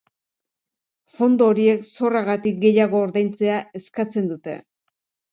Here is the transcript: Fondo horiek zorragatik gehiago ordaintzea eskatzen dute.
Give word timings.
Fondo 1.17 1.49
horiek 1.51 1.83
zorragatik 1.89 2.57
gehiago 2.63 3.01
ordaintzea 3.09 3.59
eskatzen 3.81 4.33
dute. 4.33 4.57